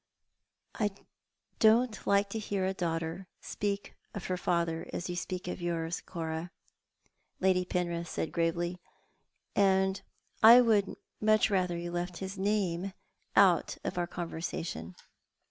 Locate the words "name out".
12.35-13.77